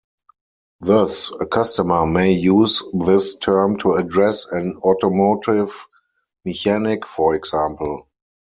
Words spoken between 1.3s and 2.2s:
a customer